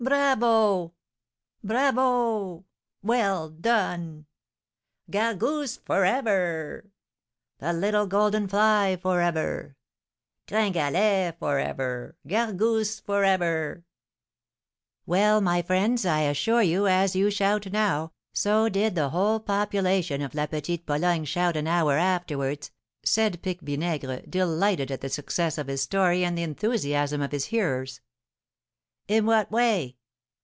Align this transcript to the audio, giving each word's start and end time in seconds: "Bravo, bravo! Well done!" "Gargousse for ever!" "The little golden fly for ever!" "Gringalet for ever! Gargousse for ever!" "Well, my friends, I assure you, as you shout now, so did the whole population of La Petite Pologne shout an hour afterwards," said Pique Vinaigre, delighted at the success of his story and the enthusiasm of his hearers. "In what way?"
"Bravo, 0.03 0.95
bravo! 1.63 2.65
Well 3.03 3.49
done!" 3.51 4.25
"Gargousse 5.11 5.77
for 5.77 6.03
ever!" 6.05 6.89
"The 7.59 7.71
little 7.71 8.07
golden 8.07 8.47
fly 8.47 8.97
for 8.99 9.21
ever!" 9.21 9.77
"Gringalet 10.47 11.37
for 11.37 11.59
ever! 11.59 12.17
Gargousse 12.27 12.99
for 12.99 13.23
ever!" 13.23 13.83
"Well, 15.05 15.39
my 15.39 15.61
friends, 15.61 16.03
I 16.03 16.21
assure 16.21 16.63
you, 16.63 16.87
as 16.87 17.15
you 17.15 17.29
shout 17.29 17.71
now, 17.71 18.11
so 18.33 18.69
did 18.69 18.95
the 18.95 19.09
whole 19.09 19.39
population 19.39 20.23
of 20.23 20.33
La 20.33 20.47
Petite 20.47 20.83
Pologne 20.87 21.25
shout 21.25 21.55
an 21.55 21.67
hour 21.67 21.93
afterwards," 21.93 22.71
said 23.03 23.43
Pique 23.43 23.61
Vinaigre, 23.61 24.21
delighted 24.25 24.89
at 24.89 25.01
the 25.01 25.09
success 25.09 25.59
of 25.59 25.67
his 25.67 25.83
story 25.83 26.25
and 26.25 26.35
the 26.35 26.41
enthusiasm 26.43 27.21
of 27.21 27.31
his 27.31 27.45
hearers. 27.45 28.01
"In 29.07 29.25
what 29.25 29.51
way?" 29.51 29.97